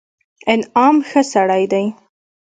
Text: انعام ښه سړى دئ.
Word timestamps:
انعام 0.51 0.95
ښه 1.09 1.21
سړى 1.31 1.63
دئ. 1.71 1.85